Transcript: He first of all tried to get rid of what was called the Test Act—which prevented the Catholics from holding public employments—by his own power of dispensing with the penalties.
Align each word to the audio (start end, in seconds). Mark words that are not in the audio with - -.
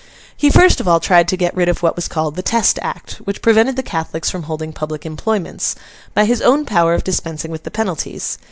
He 0.35 0.49
first 0.49 0.79
of 0.81 0.87
all 0.87 0.99
tried 0.99 1.27
to 1.27 1.37
get 1.37 1.55
rid 1.55 1.69
of 1.69 1.83
what 1.83 1.95
was 1.95 2.07
called 2.07 2.35
the 2.35 2.41
Test 2.41 2.79
Act—which 2.81 3.39
prevented 3.43 3.75
the 3.75 3.83
Catholics 3.83 4.31
from 4.31 4.41
holding 4.49 4.73
public 4.73 5.05
employments—by 5.05 6.25
his 6.25 6.41
own 6.41 6.65
power 6.65 6.95
of 6.95 7.03
dispensing 7.03 7.51
with 7.51 7.61
the 7.65 7.69
penalties. 7.69 8.39